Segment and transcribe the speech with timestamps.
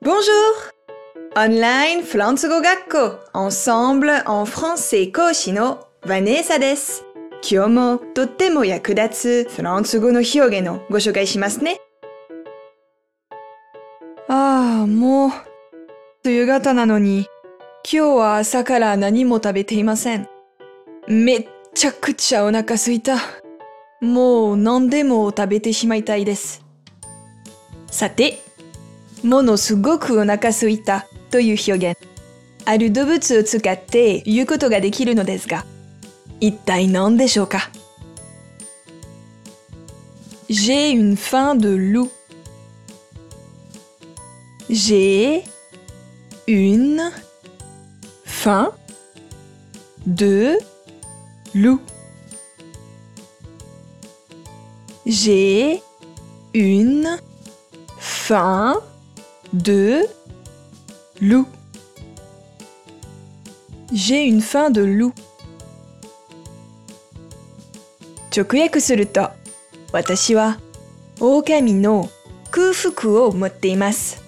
[0.00, 0.22] Bonjour!
[1.34, 7.04] Online フランス語学校 Ensemble en français 講師のヴァネーサです。
[7.42, 11.80] 今日もとっても役立つフランス語の表現をご紹介しますね。
[14.28, 15.30] ああ、もう、
[16.24, 17.26] 梅雨型なのに、
[17.82, 20.28] 今日は朝から何も食べていません。
[21.08, 23.16] めっちゃくちゃお腹すいた。
[24.00, 26.64] もう何でも食べてしまいたいです。
[27.90, 28.38] さて、
[29.22, 31.98] ものすごくお腹すいたという表現。
[32.64, 35.64] ある動物を使って言うことができるのですが、
[36.40, 37.70] 一体何でしょうか
[40.48, 42.10] ？J'ai une faim de loup.
[44.68, 45.44] J'ai
[46.46, 47.10] une
[48.24, 48.72] faim
[50.06, 50.58] de
[51.54, 51.80] loup.
[55.06, 55.82] J'ai
[56.52, 57.18] une
[57.98, 58.82] faim
[59.54, 60.06] de
[61.20, 61.46] loup.
[63.92, 65.12] J'ai une faim de loup.
[68.36, 69.30] 直訳すると、
[69.92, 70.58] 私は
[71.18, 72.08] 狼の
[72.50, 74.22] 空腹を持っています。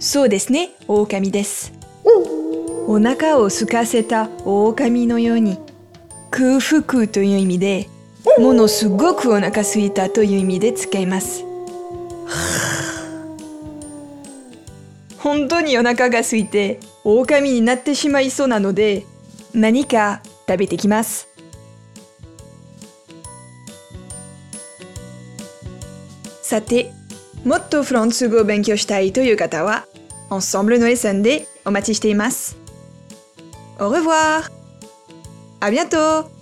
[0.00, 1.72] そうですね、狼です。
[2.88, 5.58] お腹を空かせた狼のように、
[6.30, 7.88] 空腹という意味で、
[8.38, 11.49] ものすごくお腹すいたという意味で使います。
[15.30, 19.06] 本当にお腹が空いて狼になってしまいそうなので
[19.54, 21.28] 何か食べてきます。
[26.42, 26.90] さて、
[27.44, 29.86] もっとフランス語を勉強したいという方は、
[30.30, 32.56] Ensemble のレッスンでお待ちしています。
[33.78, 34.50] Au revoir!
[35.60, 36.39] À bientôt!